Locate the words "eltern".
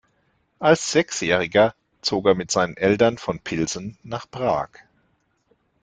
2.75-3.19